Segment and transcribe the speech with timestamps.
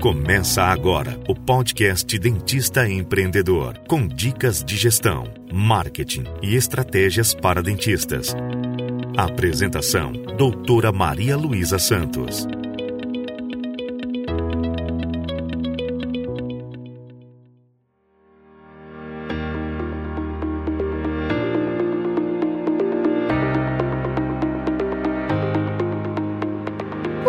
[0.00, 8.34] Começa agora o podcast Dentista Empreendedor, com dicas de gestão, marketing e estratégias para dentistas.
[9.16, 12.46] Apresentação: Doutora Maria Luísa Santos.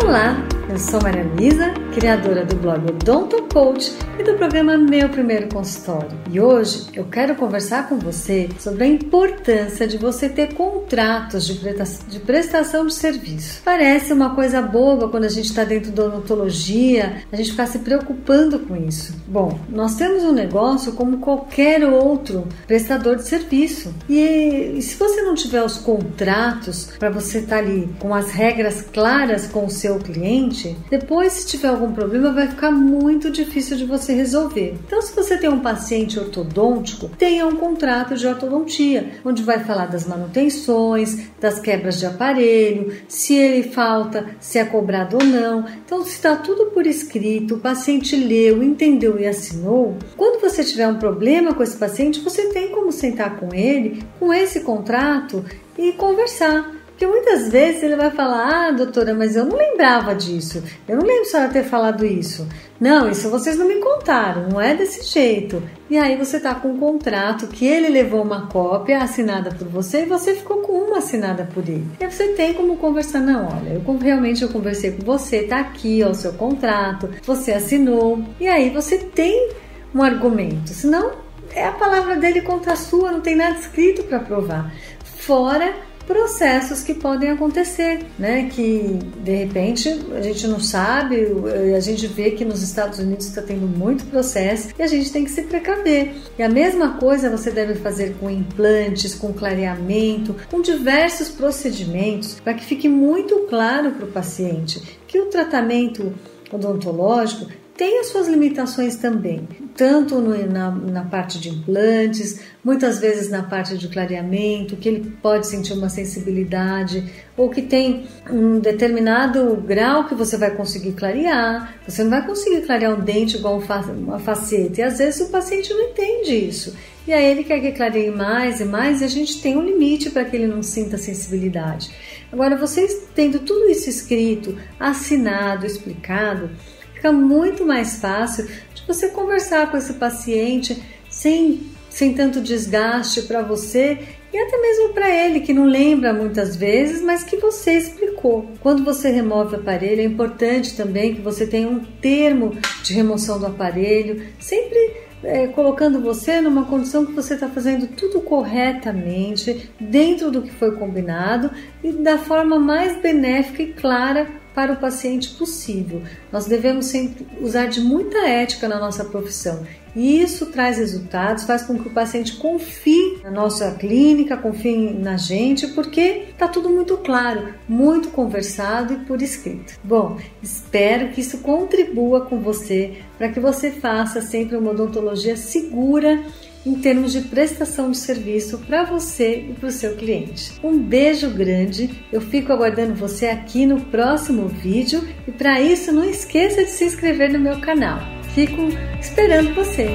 [0.03, 0.37] Olá,
[0.77, 6.11] eu sou Maria Luísa, criadora do blog Odonto Coach e do programa Meu Primeiro Consultório.
[6.31, 12.19] E hoje eu quero conversar com você sobre a importância de você ter contratos de
[12.19, 13.61] prestação de serviço.
[13.65, 17.79] Parece uma coisa boba quando a gente está dentro da odontologia, a gente ficar se
[17.79, 19.15] preocupando com isso.
[19.27, 23.95] Bom, nós temos um negócio como qualquer outro prestador de serviço.
[24.07, 28.29] E, e se você não tiver os contratos para você estar tá ali com as
[28.29, 33.77] regras claras com o seu cliente, depois se tiver algum problema vai ficar muito difícil
[33.77, 34.75] de você resolver.
[34.85, 39.87] Então, se você tem um paciente ortodôntico, tenha um contrato de ortodontia, onde vai falar
[39.87, 45.65] das manutenções, das quebras de aparelho, se ele falta, se é cobrado ou não.
[45.85, 50.87] Então, se está tudo por escrito, o paciente leu, entendeu e assinou, quando você tiver
[50.87, 55.43] um problema com esse paciente, você tem como sentar com ele, com esse contrato
[55.77, 56.76] e conversar.
[56.97, 60.63] Porque muitas vezes ele vai falar: Ah, doutora, mas eu não lembrava disso.
[60.87, 62.47] Eu não lembro se ela ter falado isso.
[62.79, 65.61] Não, isso vocês não me contaram, não é desse jeito.
[65.91, 70.01] E aí você tá com um contrato que ele levou uma cópia assinada por você
[70.01, 71.85] e você ficou com uma assinada por ele.
[71.99, 76.03] E você tem como conversar: Não, olha, eu realmente eu conversei com você, tá aqui
[76.03, 78.23] ó, o seu contrato, você assinou.
[78.39, 79.51] E aí você tem
[79.93, 80.69] um argumento.
[80.69, 81.11] Senão
[81.53, 84.73] é a palavra dele contra a sua, não tem nada escrito para provar.
[85.03, 88.49] Fora processos que podem acontecer, né?
[88.49, 91.27] Que de repente a gente não sabe,
[91.75, 95.25] a gente vê que nos Estados Unidos está tendo muito processo e a gente tem
[95.25, 96.13] que se precaver.
[96.39, 102.53] E a mesma coisa você deve fazer com implantes, com clareamento, com diversos procedimentos para
[102.53, 106.13] que fique muito claro para o paciente que o tratamento
[106.51, 113.29] odontológico tem as suas limitações também, tanto no, na, na, parte de implantes, muitas vezes
[113.29, 117.07] na parte de clareamento, que ele pode sentir uma sensibilidade,
[117.37, 122.61] ou que tem um determinado grau que você vai conseguir clarear, você não vai conseguir
[122.65, 126.75] clarear um dente igual uma faceta, e às vezes o paciente não entende isso.
[127.07, 130.09] E aí ele quer que clareie mais e mais, e a gente tem um limite
[130.09, 131.89] para que ele não sinta sensibilidade.
[132.31, 136.49] Agora, vocês tendo tudo isso escrito, assinado, explicado,
[136.97, 143.43] Fica muito mais fácil de você conversar com esse paciente sem, sem tanto desgaste para
[143.43, 143.99] você
[144.33, 148.49] e até mesmo para ele que não lembra muitas vezes, mas que você explicou.
[148.61, 153.39] Quando você remove o aparelho, é importante também que você tenha um termo de remoção
[153.39, 160.31] do aparelho, sempre é, colocando você numa condição que você está fazendo tudo corretamente, dentro
[160.31, 161.51] do que foi combinado
[161.83, 164.27] e da forma mais benéfica e clara
[164.57, 166.01] para o paciente possível.
[166.31, 169.63] Nós devemos sempre usar de muita ética na nossa profissão.
[169.95, 175.15] E isso traz resultados, faz com que o paciente confie na nossa clínica, confie na
[175.15, 179.75] gente, porque está tudo muito claro, muito conversado e por escrito.
[179.83, 186.23] Bom, espero que isso contribua com você para que você faça sempre uma odontologia segura
[186.67, 190.51] em termos de prestação de serviço para você e para o seu cliente.
[190.61, 196.03] Um beijo grande, eu fico aguardando você aqui no próximo vídeo e para isso não
[196.03, 197.99] esqueça de se inscrever no meu canal.
[198.35, 198.67] Fico
[198.99, 199.87] esperando você.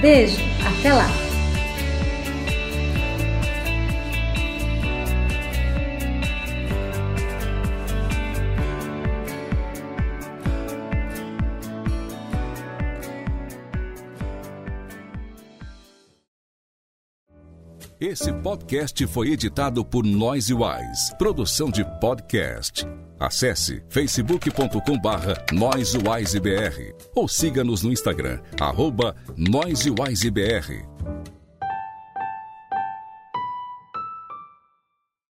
[0.00, 1.29] Beijo, até lá!
[18.00, 22.86] Esse podcast foi editado por Noise Wise, produção de podcast.
[23.18, 25.34] Acesse facebook.com barra
[27.14, 30.88] ou siga-nos no Instagram, arroba NoiseWiseBR.